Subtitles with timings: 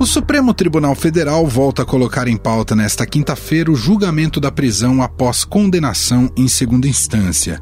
[0.00, 5.02] O Supremo Tribunal Federal volta a colocar em pauta nesta quinta-feira o julgamento da prisão
[5.02, 7.60] após condenação em segunda instância.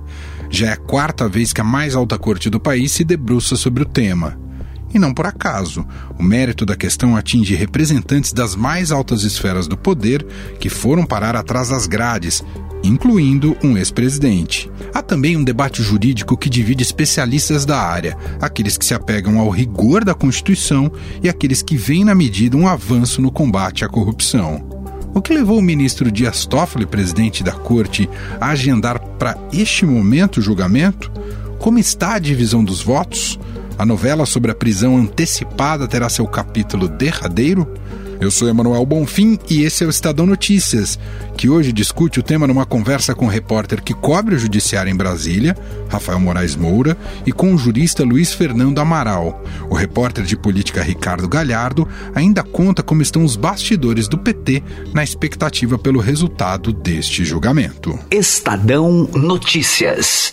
[0.51, 3.85] Já é a quarta vez que a mais alta corte do país se debruça sobre
[3.85, 4.39] o tema.
[4.93, 5.87] E não por acaso.
[6.19, 10.23] O mérito da questão atinge representantes das mais altas esferas do poder
[10.61, 12.45] que foram parar atrás das grades,
[12.87, 14.71] incluindo um ex-presidente.
[14.95, 19.51] Há também um debate jurídico que divide especialistas da área, aqueles que se apegam ao
[19.51, 20.91] rigor da Constituição
[21.23, 24.65] e aqueles que veem na medida um avanço no combate à corrupção.
[25.15, 30.37] O que levou o ministro Dias Toffoli, presidente da corte, a agendar para este momento
[30.37, 31.11] o julgamento?
[31.59, 33.39] Como está a divisão dos votos?
[33.79, 37.67] A novela sobre a prisão antecipada terá seu capítulo derradeiro?
[38.21, 40.99] Eu sou Emanuel Bonfim e esse é o Estadão Notícias,
[41.37, 44.97] que hoje discute o tema numa conversa com o repórter que cobre o judiciário em
[44.97, 45.57] Brasília,
[45.89, 49.45] Rafael Moraes Moura, e com o jurista Luiz Fernando Amaral.
[49.69, 54.63] O repórter de política Ricardo Galhardo ainda conta como estão os bastidores do PT
[54.95, 57.99] na expectativa pelo resultado deste julgamento.
[58.11, 60.33] Estadão Notícias.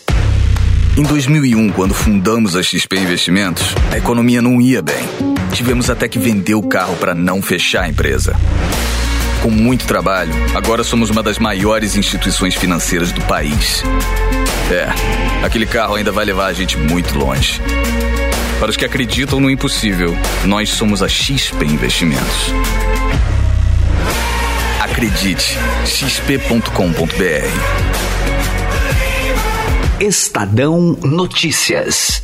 [0.96, 5.33] Em 2001, quando fundamos a XP Investimentos, a economia não ia bem.
[5.54, 8.36] Tivemos até que vender o carro para não fechar a empresa.
[9.42, 13.84] Com muito trabalho, agora somos uma das maiores instituições financeiras do país.
[14.72, 14.88] É,
[15.46, 17.62] aquele carro ainda vai levar a gente muito longe.
[18.60, 22.54] Para os que acreditam no impossível, nós somos a XP Investimentos.
[24.82, 27.14] Acredite, xp.com.br.
[30.00, 32.22] Estadão Notícias.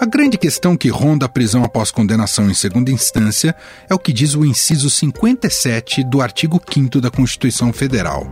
[0.00, 3.54] A grande questão que ronda a prisão após condenação em segunda instância
[3.88, 8.26] é o que diz o inciso 57 do artigo 5 da Constituição Federal.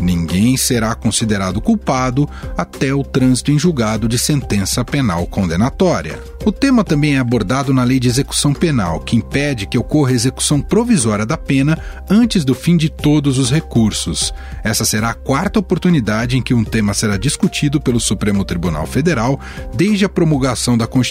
[0.00, 6.18] Ninguém será considerado culpado até o trânsito em julgado de sentença penal condenatória.
[6.46, 10.58] O tema também é abordado na Lei de Execução Penal, que impede que ocorra execução
[10.60, 14.32] provisória da pena antes do fim de todos os recursos.
[14.64, 19.38] Essa será a quarta oportunidade em que um tema será discutido pelo Supremo Tribunal Federal
[19.74, 21.09] desde a promulgação da Constituição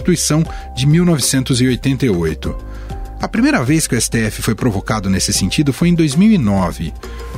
[0.76, 2.56] de 1988.
[3.22, 6.94] A primeira vez que o STF foi provocado nesse sentido foi em 2009.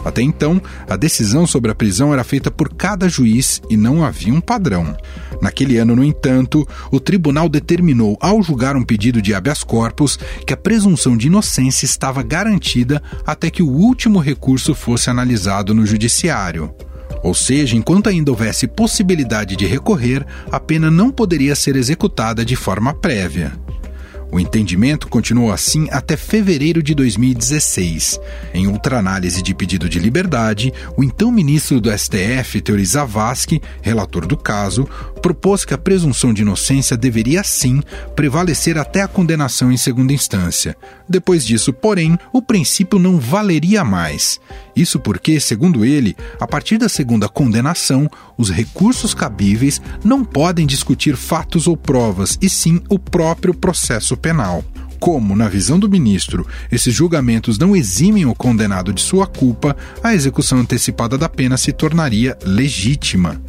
[0.05, 4.31] Até então, a decisão sobre a prisão era feita por cada juiz e não havia
[4.31, 4.95] um padrão.
[5.41, 10.53] Naquele ano, no entanto, o tribunal determinou, ao julgar um pedido de habeas corpus, que
[10.53, 16.71] a presunção de inocência estava garantida até que o último recurso fosse analisado no judiciário.
[17.23, 22.55] Ou seja, enquanto ainda houvesse possibilidade de recorrer, a pena não poderia ser executada de
[22.55, 23.53] forma prévia.
[24.31, 28.17] O entendimento continuou assim até fevereiro de 2016.
[28.53, 34.25] Em outra análise de pedido de liberdade, o então ministro do STF, Teori Zavascki, relator
[34.25, 34.87] do caso,
[35.21, 37.81] propôs que a presunção de inocência deveria sim
[38.15, 40.77] prevalecer até a condenação em segunda instância.
[41.09, 44.39] Depois disso, porém, o princípio não valeria mais.
[44.73, 51.17] Isso porque, segundo ele, a partir da segunda condenação, os recursos cabíveis não podem discutir
[51.17, 54.63] fatos ou provas, e sim o próprio processo penal.
[54.99, 60.13] Como, na visão do ministro, esses julgamentos não eximem o condenado de sua culpa, a
[60.13, 63.41] execução antecipada da pena se tornaria legítima.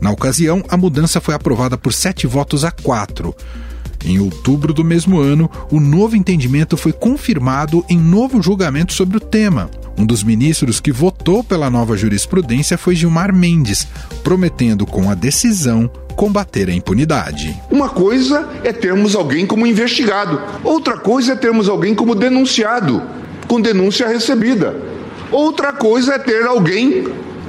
[0.00, 3.34] Na ocasião, a mudança foi aprovada por sete votos a quatro.
[4.04, 9.20] Em outubro do mesmo ano, o novo entendimento foi confirmado em novo julgamento sobre o
[9.20, 9.68] tema.
[9.98, 13.86] Um dos ministros que votou pela nova jurisprudência foi Gilmar Mendes,
[14.24, 17.58] prometendo com a decisão combater a impunidade.
[17.70, 23.02] Uma coisa é termos alguém como investigado, outra coisa é termos alguém como denunciado,
[23.48, 24.76] com denúncia recebida.
[25.32, 27.08] Outra coisa é ter alguém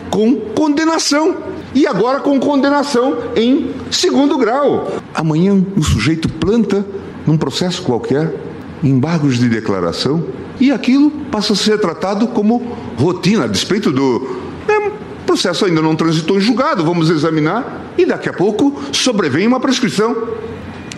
[0.09, 1.35] com condenação
[1.75, 4.89] e agora com condenação em segundo grau.
[5.13, 6.85] Amanhã o sujeito planta
[7.27, 8.33] num processo qualquer
[8.81, 10.23] embargos de declaração
[10.61, 14.91] e aquilo passa a ser tratado como rotina, a despeito do é,
[15.31, 20.35] processo ainda não transitou em julgado, vamos examinar e daqui a pouco sobrevém uma prescrição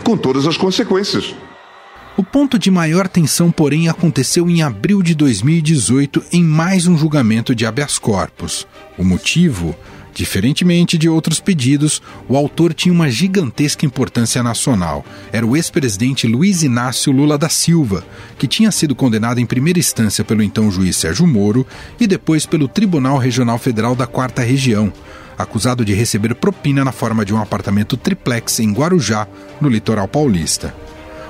[0.03, 1.35] com todas as consequências.
[2.17, 7.53] O ponto de maior tensão, porém, aconteceu em abril de 2018 em mais um julgamento
[7.53, 8.65] de habeas corpus.
[8.97, 9.75] O motivo?
[10.13, 15.03] Diferentemente de outros pedidos, o autor tinha uma gigantesca importância nacional.
[15.31, 18.05] Era o ex-presidente Luiz Inácio Lula da Silva,
[18.37, 21.65] que tinha sido condenado em primeira instância pelo então juiz Sérgio Moro
[21.99, 24.93] e depois pelo Tribunal Regional Federal da Quarta Região,
[25.35, 29.27] acusado de receber propina na forma de um apartamento triplex em Guarujá,
[29.59, 30.75] no litoral paulista.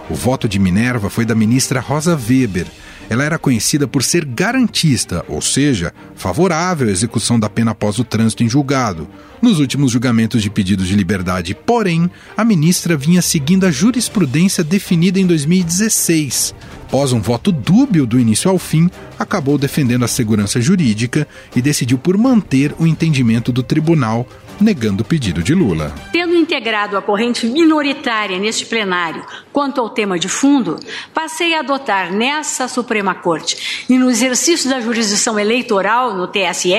[0.10, 2.68] O voto de Minerva foi da ministra Rosa Weber.
[3.10, 8.04] Ela era conhecida por ser garantista, ou seja, favorável à execução da pena após o
[8.04, 9.08] trânsito em julgado.
[9.42, 15.20] Nos últimos julgamentos de pedidos de liberdade, porém, a ministra vinha seguindo a jurisprudência definida
[15.20, 16.56] em 2016.
[16.94, 18.88] Após um voto dúbio do início ao fim,
[19.18, 24.28] acabou defendendo a segurança jurídica e decidiu por manter o entendimento do tribunal
[24.62, 25.92] negando o pedido de Lula.
[26.12, 30.80] Tendo integrado a corrente minoritária neste plenário quanto ao tema de fundo,
[31.12, 36.76] passei a adotar nessa Suprema Corte e no exercício da jurisdição eleitoral no TSE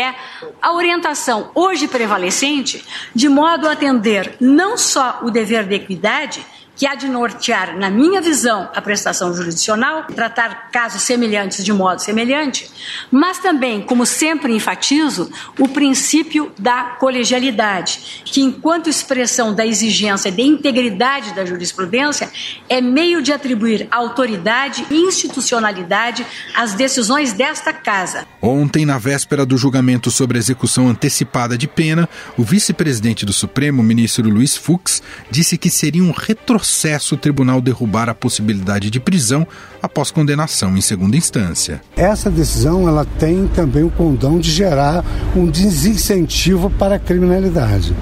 [0.62, 6.40] a orientação hoje prevalecente de modo a atender não só o dever de equidade,
[6.76, 12.00] que há de nortear, na minha visão, a prestação jurisdicional, tratar casos semelhantes de modo
[12.00, 12.68] semelhante,
[13.10, 20.42] mas também, como sempre enfatizo, o princípio da colegialidade, que, enquanto expressão da exigência de
[20.42, 22.28] integridade da jurisprudência,
[22.68, 28.26] é meio de atribuir autoridade e institucionalidade às decisões desta Casa.
[28.40, 34.28] Ontem, na véspera do julgamento sobre execução antecipada de pena, o vice-presidente do Supremo, ministro
[34.28, 39.46] Luiz Fux, disse que seria um retrocesso processo o tribunal derrubar a possibilidade de prisão
[39.82, 41.82] após condenação em segunda instância.
[41.94, 45.04] Essa decisão ela tem também o condão de gerar
[45.36, 47.94] um desincentivo para a criminalidade.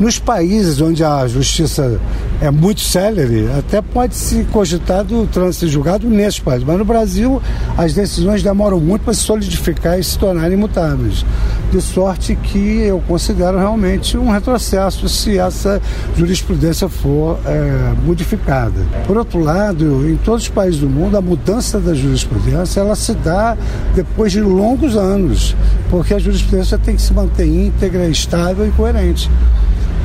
[0.00, 2.00] Nos países onde a justiça
[2.40, 6.66] é muito célere, até pode se cogitar do trânsito julgado nesses países.
[6.66, 7.40] Mas no Brasil,
[7.76, 11.24] as decisões demoram muito para se solidificar e se tornarem imutáveis.
[11.70, 15.80] De sorte que eu considero realmente um retrocesso se essa
[16.16, 18.80] jurisprudência for é, modificada.
[19.06, 23.14] Por outro lado, em todos os países do mundo, a mudança da jurisprudência ela se
[23.14, 23.56] dá
[23.94, 25.54] depois de longos anos,
[25.90, 29.30] porque a jurisprudência tem que se manter íntegra, estável e coerente.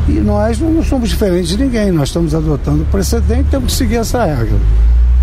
[0.08, 3.98] E nós não somos diferentes de ninguém, nós estamos adotando o precedente, temos que seguir
[3.98, 4.58] essa regra.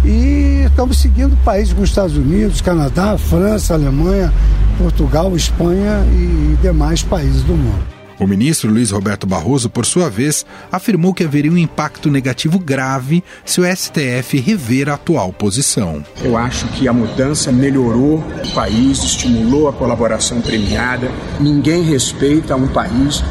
[0.04, 4.30] E estamos seguindo países como Estados Unidos, Canadá, França, Alemanha,
[4.76, 7.93] Portugal, Espanha e demais países do mundo.
[8.18, 13.24] O ministro Luiz Roberto Barroso, por sua vez, afirmou que haveria um impacto negativo grave
[13.44, 16.04] se o STF rever a atual posição.
[16.22, 21.10] Eu acho que a mudança melhorou o país, estimulou a colaboração premiada.
[21.40, 23.22] Ninguém respeita um país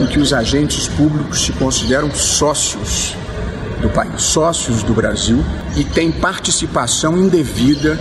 [0.00, 3.16] em que os agentes públicos se consideram sócios
[3.80, 5.44] do país, sócios do Brasil
[5.76, 7.98] e têm participação indevida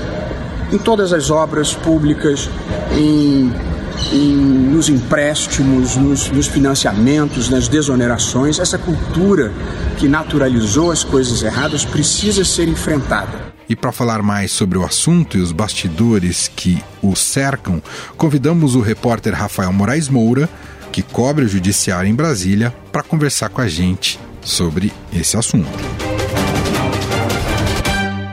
[0.71, 2.49] em todas as obras públicas,
[2.95, 3.51] em,
[4.12, 8.59] em nos empréstimos, nos, nos financiamentos, nas desonerações.
[8.59, 9.51] Essa cultura
[9.98, 13.51] que naturalizou as coisas erradas precisa ser enfrentada.
[13.69, 17.81] E para falar mais sobre o assunto e os bastidores que o cercam,
[18.18, 20.50] convidamos o repórter Rafael Moraes Moura
[20.92, 25.69] que cobre o judiciário em Brasília, para conversar com a gente sobre esse assunto.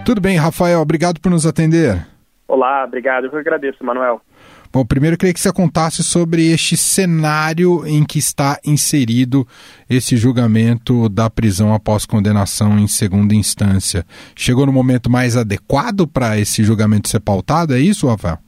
[0.04, 2.04] Tudo bem, Rafael, obrigado por nos atender.
[2.48, 3.26] Olá, obrigado.
[3.26, 4.20] Eu agradeço, Manuel.
[4.70, 9.46] Bom, primeiro eu queria que você contasse sobre este cenário em que está inserido
[9.88, 14.04] esse julgamento da prisão após condenação em segunda instância.
[14.36, 18.38] Chegou no momento mais adequado para esse julgamento ser pautado, é isso, Rafael?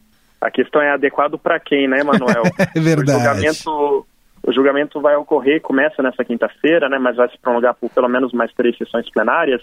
[0.40, 2.42] A questão é adequado para quem, né, Manuel?
[2.74, 3.18] é verdade.
[3.18, 4.06] O julgamento,
[4.42, 8.32] o julgamento vai ocorrer, começa nessa quinta-feira, né, mas vai se prolongar por pelo menos
[8.32, 9.62] mais três sessões plenárias.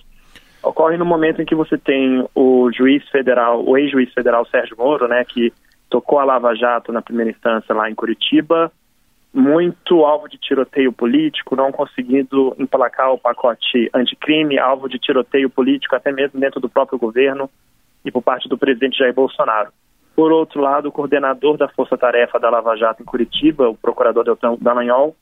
[0.64, 5.08] Ocorre no momento em que você tem o juiz federal, o ex-juiz federal Sérgio Moro,
[5.08, 5.54] né, que
[5.90, 8.72] tocou a Lava Jato na primeira instância lá em Curitiba,
[9.34, 15.96] muito alvo de tiroteio político, não conseguindo emplacar o pacote anticrime, alvo de tiroteio político
[15.96, 17.50] até mesmo dentro do próprio governo
[18.04, 19.72] e por parte do presidente Jair Bolsonaro.
[20.16, 24.24] Por outro lado, o coordenador da Força Tarefa da Lava Jato em Curitiba, o procurador
[24.24, 25.16] Deltan Dallagnol,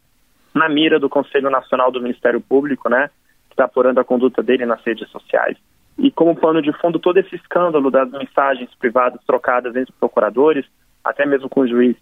[0.53, 3.09] na mira do Conselho Nacional do Ministério Público, né,
[3.49, 5.57] que está apurando a conduta dele nas redes sociais.
[5.97, 10.65] E como pano de fundo, todo esse escândalo das mensagens privadas trocadas entre procuradores,
[11.03, 11.95] até mesmo com o juiz,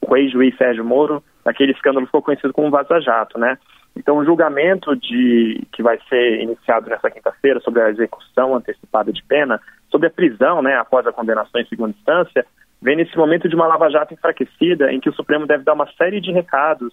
[0.00, 3.58] o ex-juiz Sérgio Moro, aquele escândalo ficou conhecido como Vaza Jato, né?
[3.96, 9.22] Então, o julgamento de que vai ser iniciado nessa quinta-feira sobre a execução antecipada de
[9.24, 12.46] pena sobre a prisão, né, após a condenação em segunda instância,
[12.80, 16.20] vem nesse momento de uma lava-jato enfraquecida, em que o Supremo deve dar uma série
[16.20, 16.92] de recados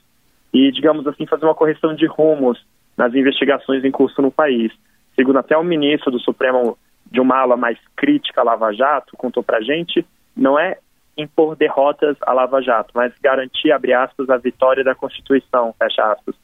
[0.54, 2.66] e, digamos assim, fazer uma correção de rumos
[2.98, 4.72] nas investigações em curso no país.
[5.16, 6.78] Segundo até o ministro do Supremo,
[7.10, 10.06] de uma ala mais crítica à Lava Jato, contou para a gente,
[10.36, 10.78] não é
[11.18, 16.36] impor derrotas à Lava Jato, mas garantir, abre aspas, a vitória da Constituição, fecha aspas.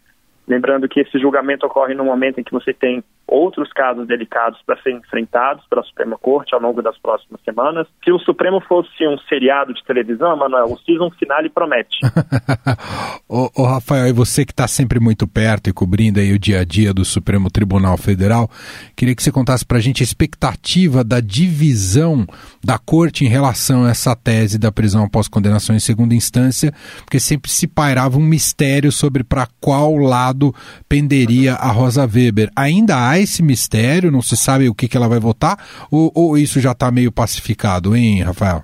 [0.48, 4.80] Lembrando que esse julgamento ocorre no momento em que você tem outros casos delicados para
[4.82, 7.88] serem enfrentados pela Suprema Corte ao longo das próximas semanas.
[8.04, 11.98] Se o Supremo fosse um seriado de televisão, Manuel, o season finale promete.
[13.30, 16.66] ô, Rafael, e você que está sempre muito perto e cobrindo aí o dia a
[16.66, 18.50] dia do Supremo Tribunal Federal,
[18.98, 22.28] queria que você contasse para a gente a expectativa da divisão
[22.62, 26.74] da Corte em relação a essa tese da prisão após condenação em segunda instância,
[27.06, 30.54] porque sempre se pairava um mistério sobre para qual lado
[30.90, 32.52] penderia a Rosa Weber.
[32.56, 35.58] Ainda há esse mistério, não se sabe o que, que ela vai votar,
[35.92, 38.64] ou, ou isso já está meio pacificado, hein, Rafael?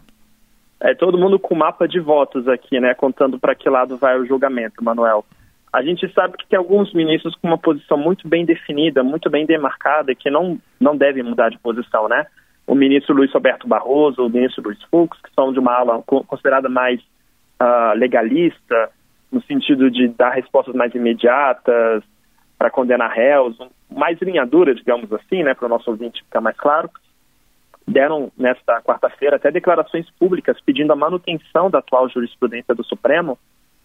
[0.80, 2.94] É todo mundo com mapa de votos aqui, né?
[2.94, 5.26] Contando para que lado vai o julgamento, Manuel.
[5.74, 9.46] A gente sabe que tem alguns ministros com uma posição muito bem definida, muito bem
[9.46, 12.26] demarcada, que não, não devem mudar de posição, né?
[12.66, 16.70] O ministro Luiz Roberto Barroso, o ministro Luiz Fux, que são de uma ala considerada
[16.70, 17.00] mais
[17.62, 18.90] uh, legalista,
[19.32, 22.04] no sentido de dar respostas mais imediatas,
[22.58, 23.58] para condenar réus,
[23.90, 26.90] mais linha dura, digamos assim, né, para o nosso ouvinte ficar mais claro,
[27.88, 33.38] deram nesta quarta-feira até declarações públicas pedindo a manutenção da atual jurisprudência do Supremo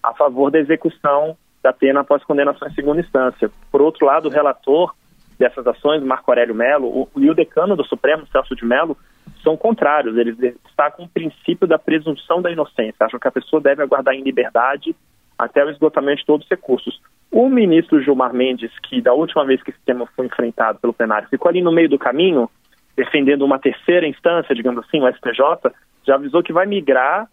[0.03, 3.49] a favor da execução da pena após condenação em segunda instância.
[3.71, 4.93] Por outro lado, o relator
[5.39, 8.97] dessas ações, Marco Aurélio Melo, e o decano do Supremo, Celso de Mello,
[9.43, 10.17] são contrários.
[10.17, 13.07] Eles destacam o princípio da presunção da inocência.
[13.07, 14.95] Acham que a pessoa deve aguardar em liberdade
[15.39, 17.01] até o esgotamento de todos os recursos.
[17.33, 21.31] O ministro Gilmar Mendes, que da última vez que esse tema foi enfrentado pelo plenário,
[21.31, 22.49] ficou ali no meio do caminho,
[22.95, 25.73] defendendo uma terceira instância, digamos assim, o STJ,
[26.07, 27.27] já avisou que vai migrar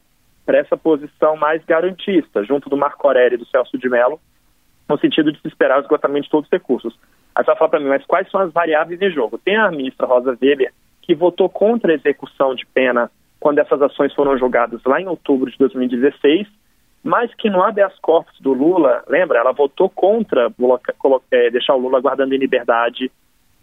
[0.45, 4.17] para essa posição mais garantista, junto do Marco Aurélio e do Celso de Mello,
[4.87, 6.97] no sentido de se esperar o esgotamento de todos os recursos.
[7.35, 9.37] Aí você vai falar para mim, mas quais são as variáveis em jogo?
[9.37, 14.13] Tem a ministra Rosa Weber, que votou contra a execução de pena quando essas ações
[14.13, 16.47] foram julgadas lá em outubro de 2016,
[17.03, 20.51] mas que no habeas corpus do Lula, lembra, ela votou contra
[21.31, 23.11] é, deixar o Lula guardando em liberdade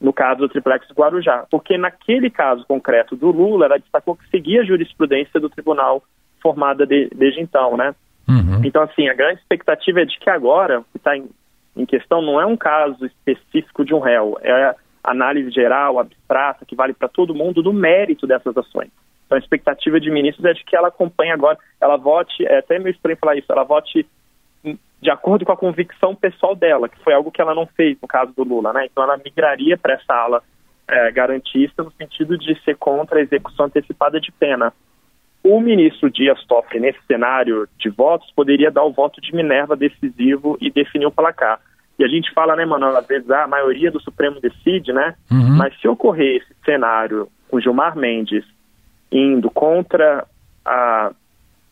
[0.01, 4.61] no caso do triplex Guarujá, porque naquele caso concreto do Lula, ela destacou que seguia
[4.61, 6.03] a jurisprudência do tribunal
[6.43, 7.95] formada de, desde então, né?
[8.29, 8.61] Uhum.
[8.65, 11.29] Então, assim, a grande expectativa é de que agora, o que está em,
[11.77, 16.75] em, questão não é um caso específico de um réu, é análise geral, abstrata, que
[16.75, 18.91] vale para todo mundo do mérito dessas ações.
[19.27, 22.79] Então a expectativa de ministros é de que ela acompanhe agora, ela vote, é até
[22.79, 24.07] meio estranho falar isso, ela vote
[25.01, 28.09] de acordo com a convicção pessoal dela, que foi algo que ela não fez no
[28.09, 28.87] caso do Lula, né?
[28.87, 30.43] Então ela migraria para essa ala
[30.89, 34.73] é, garantista no sentido de ser contra a execução antecipada de pena.
[35.45, 40.57] O ministro Dias Toffoli, nesse cenário de votos, poderia dar o voto de Minerva decisivo
[40.61, 41.61] e definir o placar.
[41.99, 45.15] E a gente fala, né, Manuel, às vezes ah, a maioria do Supremo decide, né?
[45.31, 45.57] Uhum.
[45.57, 48.45] Mas se ocorrer esse cenário com Gilmar Mendes
[49.11, 50.27] indo contra
[50.65, 51.13] a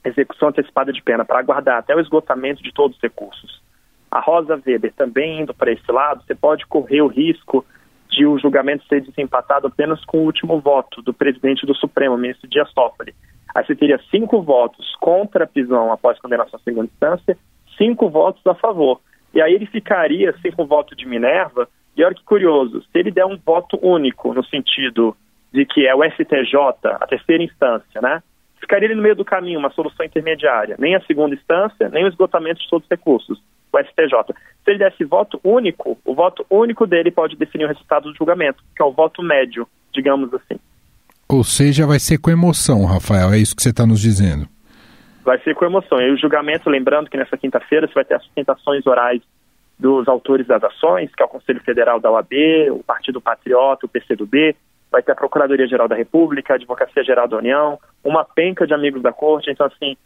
[0.05, 3.63] execução antecipada de pena para aguardar até o esgotamento de todos os recursos,
[4.11, 7.65] a Rosa Weber também indo para esse lado, você pode correr o risco
[8.09, 12.49] de o julgamento ser desempatado apenas com o último voto do presidente do Supremo, ministro
[12.49, 13.15] Dias Toffoli.
[13.53, 17.37] Aí você teria cinco votos contra a prisão após condenação em segunda instância,
[17.77, 19.01] cinco votos a favor.
[19.33, 23.27] E aí ele ficaria cinco votos de Minerva, e olha que curioso, se ele der
[23.27, 25.17] um voto único no sentido
[25.55, 28.21] de que é o STJ, a terceira instância, né?
[28.61, 30.75] Ficaria ali no meio do caminho, uma solução intermediária.
[30.81, 33.41] Nem a segunda instância, nem o esgotamento de todos os recursos,
[33.73, 34.35] o STJ.
[34.65, 38.65] Se ele desse voto único, o voto único dele pode definir o resultado do julgamento,
[38.75, 40.59] que é o voto médio, digamos assim.
[41.29, 44.49] Ou seja, vai ser com emoção, Rafael, é isso que você está nos dizendo.
[45.25, 46.01] Vai ser com emoção.
[46.01, 49.23] E o julgamento, lembrando que nessa quinta-feira você vai ter as sustentações orais
[49.79, 52.33] dos autores das ações, que é o Conselho Federal da OAB,
[52.73, 54.57] o Partido Patriota, o PCdoB,
[54.95, 59.13] vai ter a Procuradoria-Geral da República, a Advocacia-Geral da União, uma penca de amigos da
[59.13, 59.51] Corte.
[59.51, 59.97] Então, assim,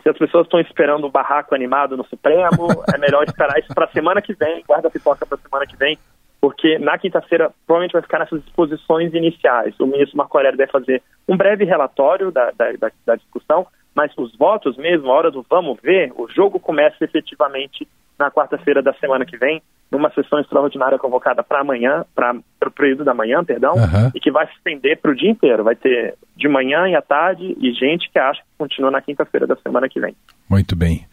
[0.00, 3.74] se as pessoas estão esperando o um barraco animado no Supremo, é melhor esperar isso
[3.74, 5.98] para a semana que vem, guarda a pipoca para a semana que vem,
[6.40, 9.74] porque na quinta-feira provavelmente vai ficar nessas disposições iniciais.
[9.80, 14.12] O ministro Marco Aurélio deve fazer um breve relatório da, da, da, da discussão, mas
[14.16, 18.92] os votos mesmo, a hora do vamos ver, o jogo começa efetivamente na quarta-feira da
[18.94, 22.34] semana que vem, numa sessão extraordinária convocada para amanhã, para
[22.66, 24.10] o período da manhã, perdão, uhum.
[24.14, 25.64] e que vai se estender para o dia inteiro.
[25.64, 29.46] Vai ter de manhã e à tarde e gente que acha que continua na quinta-feira
[29.46, 30.14] da semana que vem.
[30.48, 31.06] Muito bem.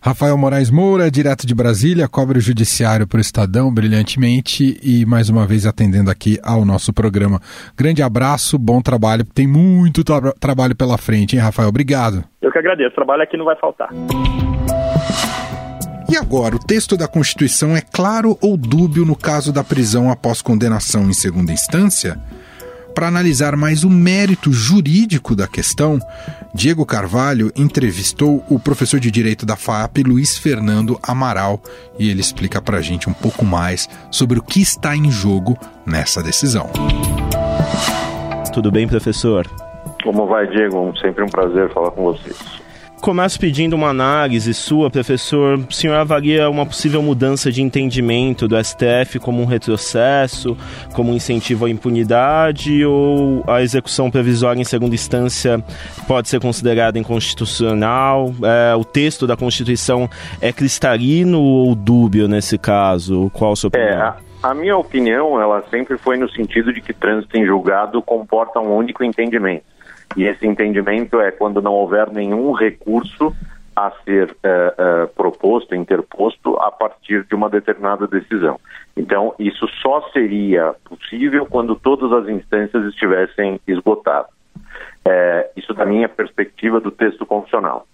[0.00, 5.28] Rafael Moraes Moura, direto de Brasília, cobre o judiciário para o Estadão brilhantemente e mais
[5.28, 7.40] uma vez atendendo aqui ao nosso programa.
[7.76, 9.24] Grande abraço, bom trabalho.
[9.24, 11.68] Tem muito tra trabalho pela frente, hein, Rafael?
[11.68, 12.22] Obrigado.
[12.40, 12.94] Eu que agradeço.
[12.94, 13.88] Trabalho aqui não vai faltar.
[16.10, 20.40] E agora, o texto da Constituição é claro ou dúbio no caso da prisão após
[20.40, 22.18] condenação em segunda instância?
[22.94, 25.98] Para analisar mais o mérito jurídico da questão,
[26.54, 31.60] Diego Carvalho entrevistou o professor de Direito da FAP, Luiz Fernando Amaral,
[31.98, 35.58] e ele explica para a gente um pouco mais sobre o que está em jogo
[35.84, 36.70] nessa decisão.
[38.54, 39.46] Tudo bem, professor?
[40.02, 40.92] Como vai, Diego?
[40.98, 42.67] Sempre um prazer falar com vocês.
[43.00, 45.58] Começo pedindo uma análise sua, professor.
[45.58, 50.56] O senhor avalia uma possível mudança de entendimento do STF como um retrocesso,
[50.94, 55.62] como um incentivo à impunidade, ou a execução provisória em segunda instância
[56.08, 58.32] pode ser considerada inconstitucional?
[58.42, 63.30] É, o texto da Constituição é cristalino ou dúbio nesse caso?
[63.32, 63.88] Qual a sua opinião?
[63.90, 68.02] É, a, a minha opinião, ela sempre foi no sentido de que trânsito em julgado
[68.02, 69.77] comporta um único entendimento
[70.18, 73.32] e esse entendimento é quando não houver nenhum recurso
[73.76, 78.58] a ser eh, eh, proposto, interposto a partir de uma determinada decisão.
[78.96, 84.32] Então, isso só seria possível quando todas as instâncias estivessem esgotadas.
[85.04, 87.86] É, isso da minha perspectiva do texto constitucional.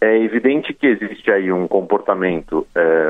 [0.00, 2.64] É evidente que existe aí um comportamento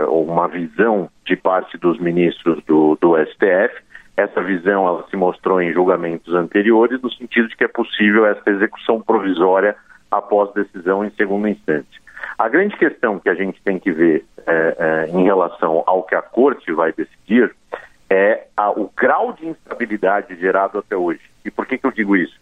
[0.08, 3.82] ou uma visão de parte dos ministros do, do STF
[4.16, 8.48] essa visão ela se mostrou em julgamentos anteriores, no sentido de que é possível essa
[8.50, 9.76] execução provisória
[10.10, 12.02] após decisão em segunda instância.
[12.38, 16.14] A grande questão que a gente tem que ver é, é, em relação ao que
[16.14, 17.54] a Corte vai decidir
[18.10, 21.22] é a, o grau de instabilidade gerado até hoje.
[21.44, 22.38] E por que, que eu digo isso?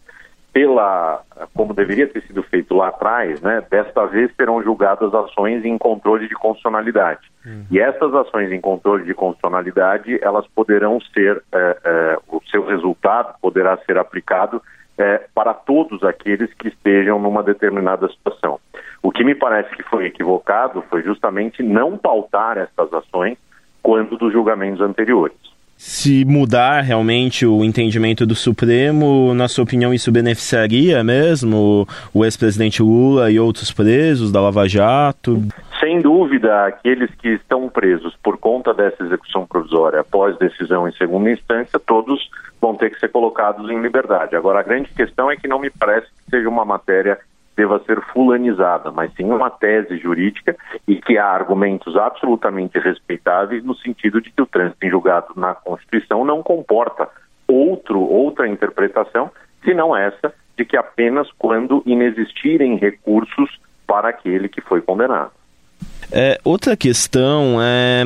[0.53, 1.21] Pela
[1.53, 6.27] como deveria ter sido feito lá atrás, né, desta vez serão julgadas ações em controle
[6.27, 7.21] de constitucionalidade.
[7.45, 7.65] Uhum.
[7.71, 13.35] E essas ações em controle de constitucionalidade, elas poderão ser, é, é, o seu resultado
[13.41, 14.61] poderá ser aplicado
[14.97, 18.59] é, para todos aqueles que estejam numa determinada situação.
[19.01, 23.37] O que me parece que foi equivocado foi justamente não pautar essas ações
[23.81, 25.40] quando dos julgamentos anteriores
[25.83, 32.83] se mudar realmente o entendimento do Supremo, na sua opinião, isso beneficiaria mesmo o ex-presidente
[32.83, 35.41] Lula e outros presos da Lava Jato?
[35.79, 41.31] Sem dúvida, aqueles que estão presos por conta dessa execução provisória após decisão em segunda
[41.31, 42.29] instância, todos
[42.61, 44.35] vão ter que ser colocados em liberdade.
[44.35, 47.17] Agora, a grande questão é que não me parece que seja uma matéria
[47.61, 53.75] deva ser fulanizada, mas sim uma tese jurídica e que há argumentos absolutamente respeitáveis no
[53.75, 57.07] sentido de que o trânsito em julgado na Constituição não comporta
[57.47, 59.29] outro, outra interpretação,
[59.63, 65.31] senão essa de que apenas quando inexistirem recursos para aquele que foi condenado.
[66.11, 68.03] É, outra questão é,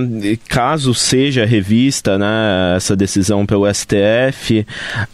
[0.48, 4.66] caso seja revista né, essa decisão pelo STF,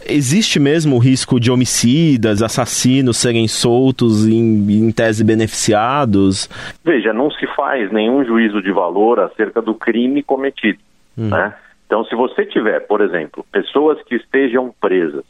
[0.06, 6.50] existe mesmo o risco de homicidas, assassinos serem soltos em, em tese beneficiados?
[6.84, 10.80] Veja, não se faz nenhum juízo de valor acerca do crime cometido.
[11.18, 11.30] Hum.
[11.30, 11.54] Né?
[11.86, 15.24] Então, se você tiver, por exemplo, pessoas que estejam presas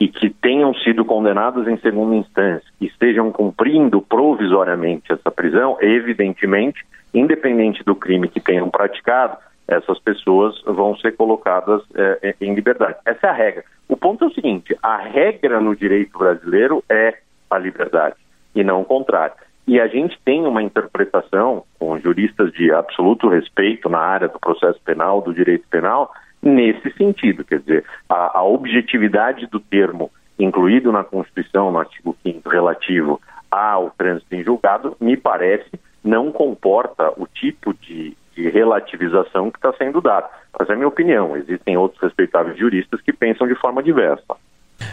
[0.00, 6.86] e que tenham sido condenadas em segunda instância, que estejam cumprindo provisoriamente essa prisão, evidentemente,
[7.12, 9.36] independente do crime que tenham praticado,
[9.68, 12.96] essas pessoas vão ser colocadas é, em liberdade.
[13.04, 13.64] Essa é a regra.
[13.86, 17.18] O ponto é o seguinte: a regra no direito brasileiro é
[17.50, 18.16] a liberdade
[18.54, 19.34] e não o contrário.
[19.66, 24.80] E a gente tem uma interpretação com juristas de absoluto respeito na área do processo
[24.84, 26.10] penal, do direito penal,
[26.42, 27.44] nesse sentido.
[27.44, 33.90] Quer dizer, a, a objetividade do termo incluído na Constituição, no artigo 5 relativo ao
[33.90, 35.70] trânsito em julgado, me parece
[36.02, 40.28] não comporta o tipo de, de relativização que está sendo dado.
[40.58, 41.36] Mas é a minha opinião.
[41.36, 44.36] Existem outros respeitáveis juristas que pensam de forma diversa.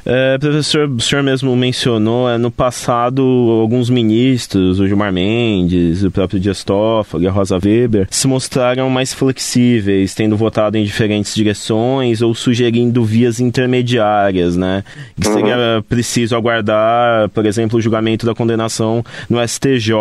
[0.05, 3.21] É, professor, o senhor mesmo mencionou, é, no passado,
[3.61, 9.13] alguns ministros, o Gilmar Mendes, o próprio Dias Toffoli, a Rosa Weber, se mostraram mais
[9.13, 14.83] flexíveis, tendo votado em diferentes direções ou sugerindo vias intermediárias, né?
[15.19, 15.33] Que uhum.
[15.33, 19.91] seria preciso aguardar, por exemplo, o julgamento da condenação no STJ,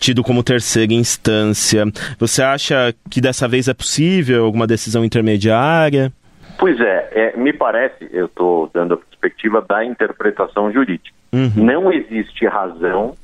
[0.00, 1.86] tido como terceira instância.
[2.18, 6.12] Você acha que dessa vez é possível alguma decisão intermediária?
[6.58, 11.14] Pois é, é me parece, eu estou dando a perspectiva da interpretação jurídica.
[11.32, 11.52] Uhum.
[11.56, 13.14] Não existe razão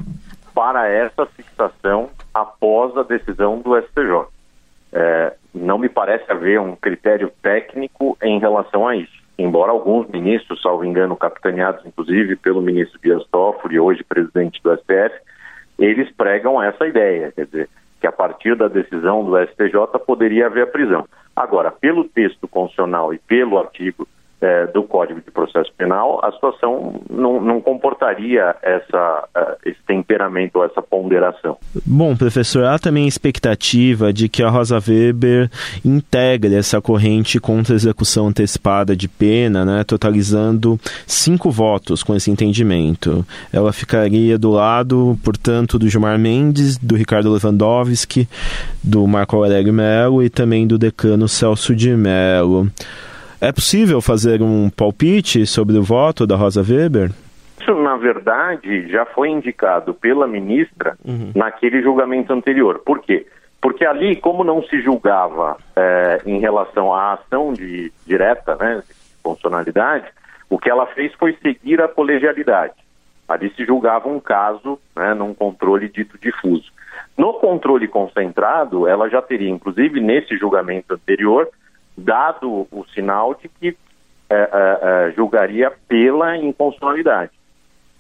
[0.54, 4.26] para essa fixação após a decisão do STJ.
[4.92, 9.22] É, não me parece haver um critério técnico em relação a isso.
[9.38, 15.14] Embora alguns ministros, salvo engano, capitaneados inclusive pelo ministro Dias Toffoli, hoje presidente do STF,
[15.78, 17.68] eles pregam essa ideia, quer dizer,
[18.00, 21.06] que a partir da decisão do STJ poderia haver a prisão.
[21.34, 24.06] Agora, pelo texto constitucional e pelo artigo
[24.42, 30.62] é, do Código de Processo Penal, a situação não, não comportaria essa, uh, esse temperamento
[30.64, 31.56] essa ponderação.
[31.86, 35.48] Bom, professor, há também a expectativa de que a Rosa Weber
[35.84, 42.30] integre essa corrente contra a execução antecipada de pena, né, totalizando cinco votos com esse
[42.30, 43.24] entendimento.
[43.52, 48.28] Ela ficaria do lado, portanto, do Gilmar Mendes, do Ricardo Lewandowski,
[48.82, 52.68] do Marco Aurélio Melo e também do decano Celso de Mello.
[53.42, 57.10] É possível fazer um palpite sobre o voto da Rosa Weber?
[57.60, 61.32] Isso, na verdade, já foi indicado pela ministra uhum.
[61.34, 62.78] naquele julgamento anterior.
[62.86, 63.26] Por quê?
[63.60, 68.94] Porque ali, como não se julgava é, em relação à ação de, direta, né, de
[69.24, 70.06] funcionalidade,
[70.48, 72.74] o que ela fez foi seguir a colegialidade.
[73.28, 76.70] Ali se julgava um caso né, num controle dito difuso.
[77.18, 81.48] No controle concentrado, ela já teria, inclusive nesse julgamento anterior,
[81.96, 83.76] dado o sinal de que
[84.30, 87.32] é, é, é, julgaria pela inconstitucionalidade.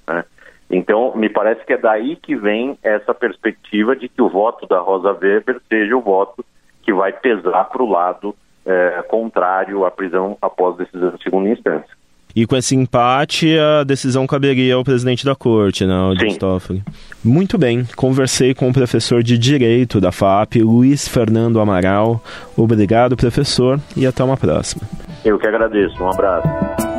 [0.08, 0.24] Né?
[0.70, 4.78] Então, me parece que é daí que vem essa perspectiva de que o voto da
[4.78, 6.44] Rosa Weber seja o voto
[6.82, 12.01] que vai pesar para o lado é, contrário à prisão após decisão de segunda instância.
[12.34, 16.82] E com esse empate, a decisão caberia ao presidente da corte, né, o Toffoli.
[17.24, 22.22] Muito bem, conversei com o professor de Direito da FAP, Luiz Fernando Amaral.
[22.56, 24.82] Obrigado, professor, e até uma próxima.
[25.24, 26.91] Eu que agradeço, um abraço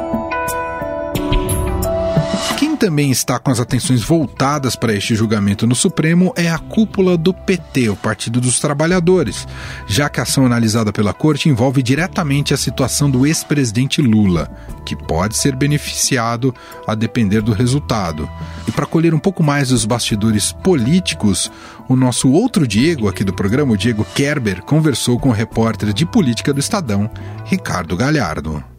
[2.83, 7.33] também está com as atenções voltadas para este julgamento no Supremo é a cúpula do
[7.33, 9.47] PT, o Partido dos Trabalhadores,
[9.87, 14.51] já que a ação analisada pela Corte envolve diretamente a situação do ex-presidente Lula,
[14.85, 16.53] que pode ser beneficiado
[16.85, 18.29] a depender do resultado.
[18.67, 21.49] E para colher um pouco mais dos bastidores políticos,
[21.87, 26.05] o nosso outro Diego aqui do programa, o Diego Kerber, conversou com o repórter de
[26.05, 27.09] política do Estadão,
[27.45, 28.72] Ricardo Galhardo.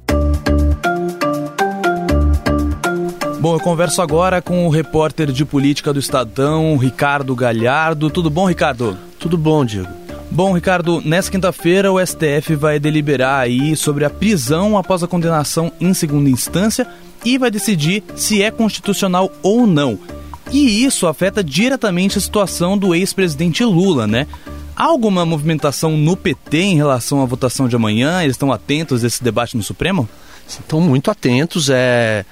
[3.45, 8.09] Bom, eu converso agora com o repórter de política do Estadão, Ricardo Galhardo.
[8.09, 8.97] Tudo bom, Ricardo?
[9.19, 9.93] Tudo bom, Diego.
[10.31, 15.71] Bom, Ricardo, nessa quinta-feira o STF vai deliberar aí sobre a prisão após a condenação
[15.79, 16.87] em segunda instância
[17.23, 19.99] e vai decidir se é constitucional ou não.
[20.51, 24.27] E isso afeta diretamente a situação do ex-presidente Lula, né?
[24.75, 28.23] Há alguma movimentação no PT em relação à votação de amanhã?
[28.23, 30.09] Eles estão atentos a esse debate no Supremo?
[30.49, 31.69] Estão muito atentos.
[31.69, 32.25] É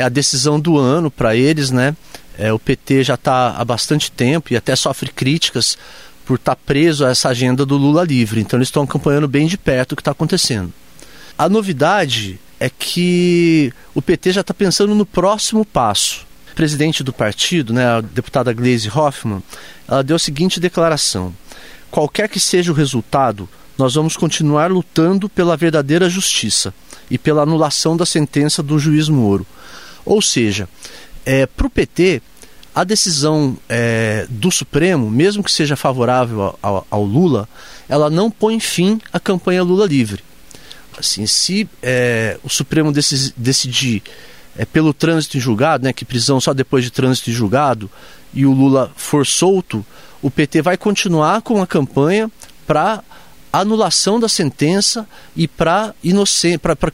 [0.00, 1.94] é a decisão do ano para eles, né?
[2.38, 5.76] É, o PT já está há bastante tempo e até sofre críticas
[6.24, 8.40] por estar tá preso a essa agenda do Lula livre.
[8.40, 10.72] Então eles estão acompanhando bem de perto o que está acontecendo.
[11.36, 16.26] A novidade é que o PT já está pensando no próximo passo.
[16.52, 19.42] O presidente do partido, né, a deputada Gleisi Hoffmann,
[19.86, 21.34] ela deu a seguinte declaração:
[21.90, 26.72] qualquer que seja o resultado, nós vamos continuar lutando pela verdadeira justiça
[27.10, 29.46] e pela anulação da sentença do juiz Moro.
[30.04, 30.68] Ou seja,
[31.24, 32.22] é, para o PT,
[32.74, 37.48] a decisão é, do Supremo, mesmo que seja favorável ao, ao, Lula,
[37.88, 40.22] ela não põe fim à campanha Lula livre.
[40.96, 42.92] Assim, se é, o Supremo
[43.36, 44.02] decidir
[44.56, 47.90] é, pelo trânsito em julgado, né, que prisão só depois de trânsito em julgado,
[48.32, 49.84] e o Lula for solto,
[50.22, 52.30] o PT vai continuar com a campanha
[52.66, 53.02] para
[53.52, 55.94] anulação da sentença e para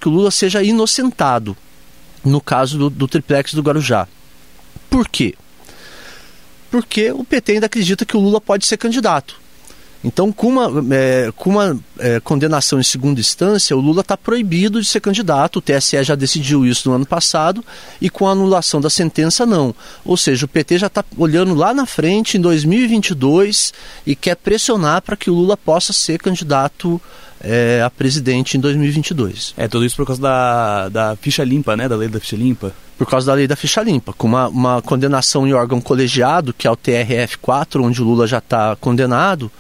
[0.01, 1.57] que o Lula seja inocentado
[2.27, 4.07] no caso do, do triplex do Guarujá.
[4.91, 5.35] Por quê?
[6.71, 9.41] Porque o PT ainda acredita que o Lula pode ser candidato.
[10.05, 14.81] Então, com uma, é, com uma é, condenação em segunda instância, o Lula está proibido
[14.81, 15.57] de ser candidato.
[15.57, 17.65] O TSE já decidiu isso no ano passado
[18.01, 19.75] e com a anulação da sentença, não.
[20.05, 23.73] Ou seja, o PT já está olhando lá na frente, em 2022,
[24.07, 27.01] e quer pressionar para que o Lula possa ser candidato
[27.41, 29.55] é, a presidente em 2022.
[29.57, 31.89] É, tudo isso por causa da, da ficha limpa, né?
[31.89, 32.73] Da lei da ficha limpa.
[32.99, 34.13] Por causa da lei da ficha limpa.
[34.13, 38.39] Com uma, uma condenação em órgão colegiado, que é o TRF4, onde o Lula já
[38.39, 39.51] está condenado,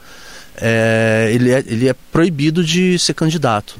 [0.56, 3.76] é, ele, é, ele é proibido de ser candidato.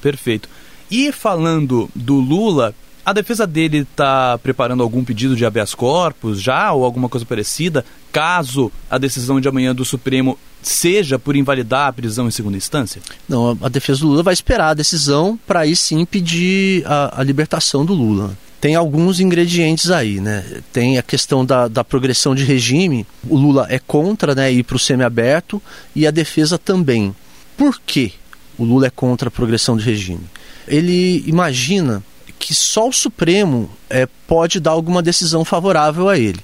[0.00, 0.48] Perfeito.
[0.90, 6.72] E falando do Lula, a defesa dele está preparando algum pedido de habeas corpus já
[6.72, 11.92] ou alguma coisa parecida, caso a decisão de amanhã do Supremo seja por invalidar a
[11.92, 13.02] prisão em segunda instância?
[13.28, 17.24] Não, a defesa do Lula vai esperar a decisão para aí sim pedir a, a,
[17.24, 18.36] libertação do Lula.
[18.60, 20.44] Tem alguns ingredientes aí, né?
[20.72, 23.04] Tem a questão da, da progressão de regime.
[23.28, 25.60] O Lula é contra né, ir para o semiaberto
[25.96, 27.14] e a defesa também.
[27.56, 28.12] Por que
[28.56, 30.24] o Lula é contra a progressão de regime?
[30.68, 32.04] Ele imagina
[32.38, 36.40] que só o Supremo é, pode dar alguma decisão favorável a ele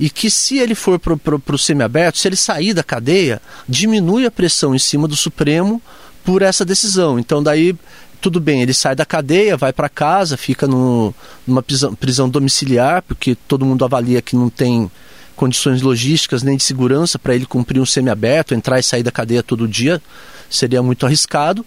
[0.00, 4.30] e que se ele for para o semiaberto, se ele sair da cadeia, diminui a
[4.30, 5.80] pressão em cima do Supremo
[6.24, 7.18] por essa decisão.
[7.18, 7.76] Então daí
[8.18, 11.14] tudo bem, ele sai da cadeia, vai para casa, fica no,
[11.46, 14.90] numa prisão, prisão domiciliar, porque todo mundo avalia que não tem
[15.36, 19.42] condições logísticas nem de segurança para ele cumprir um semiaberto, entrar e sair da cadeia
[19.42, 20.00] todo dia,
[20.50, 21.64] seria muito arriscado.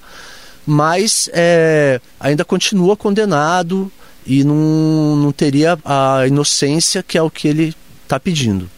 [0.65, 3.91] Mas é, ainda continua condenado
[4.25, 8.69] e não, não teria a inocência que é o que ele está pedindo.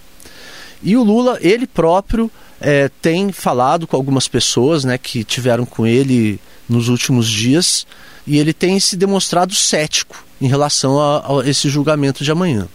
[0.81, 5.85] E o Lula, ele próprio, é, tem falado com algumas pessoas né, que tiveram com
[5.85, 7.85] ele nos últimos dias
[8.25, 12.67] e ele tem se demonstrado cético em relação a, a esse julgamento de amanhã.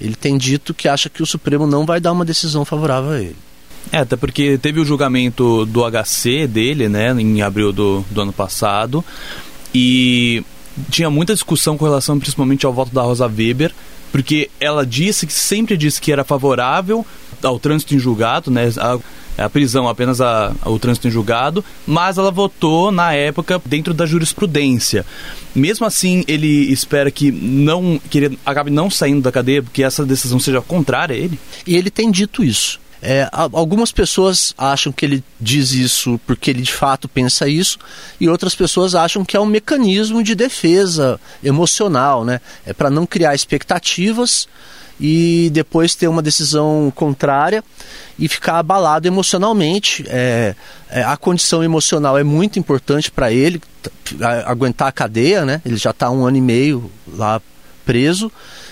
[0.00, 3.20] Ele tem dito que acha que o Supremo não vai dar uma decisão favorável a
[3.20, 3.36] ele.
[3.90, 8.32] É, até porque teve o julgamento do HC dele, né, em abril do, do ano
[8.32, 9.04] passado,
[9.74, 10.44] e
[10.90, 13.72] tinha muita discussão com relação principalmente ao voto da Rosa Weber,
[14.10, 17.04] porque ela disse que sempre disse que era favorável
[17.42, 18.98] ao trânsito em julgado, né, a,
[19.44, 24.04] a prisão apenas a, o trânsito em julgado, mas ela votou na época dentro da
[24.04, 25.06] jurisprudência.
[25.54, 30.04] Mesmo assim, ele espera que não que ele acabe não saindo da cadeia, porque essa
[30.04, 31.38] decisão seja contrária a ele.
[31.66, 32.80] E ele tem dito isso.
[33.00, 37.78] É, algumas pessoas acham que ele diz isso porque ele de fato pensa isso,
[38.20, 42.40] e outras pessoas acham que é um mecanismo de defesa emocional, né?
[42.66, 44.48] É para não criar expectativas
[45.00, 47.62] e depois ter uma decisão contrária
[48.18, 50.04] e ficar abalado emocionalmente.
[50.08, 50.54] É,
[50.90, 53.60] é, a condição emocional é muito importante para ele
[54.44, 55.62] aguentar a cadeia, né?
[55.64, 57.40] Ele já está um ano e meio lá
[57.84, 58.30] preso.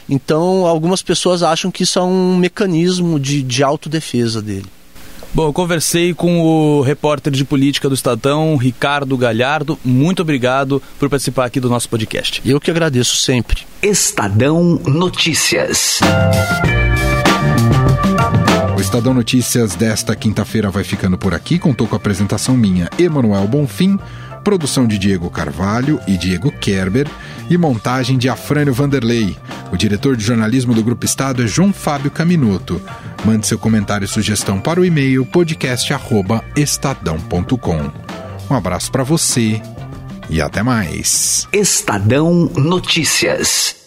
[0.08, 4.66] Então, algumas pessoas acham que isso é um mecanismo de, de autodefesa dele.
[5.34, 9.78] Bom, eu conversei com o repórter de política do Estadão, Ricardo Galhardo.
[9.84, 12.40] Muito obrigado por participar aqui do nosso podcast.
[12.42, 13.58] Eu que agradeço sempre.
[13.82, 16.00] Estadão Notícias.
[18.74, 21.58] O Estadão Notícias desta quinta-feira vai ficando por aqui.
[21.58, 23.98] Contou com a apresentação minha, Emanuel Bonfim,
[24.46, 27.08] produção de Diego Carvalho e Diego Kerber
[27.50, 29.36] e montagem de Afrânio Vanderlei.
[29.72, 32.80] O diretor de jornalismo do Grupo Estado é João Fábio Caminuto.
[33.24, 37.90] Mande seu comentário e sugestão para o e-mail podcast@estadão.com.
[38.48, 39.60] Um abraço para você
[40.30, 41.48] e até mais.
[41.52, 43.85] Estadão Notícias.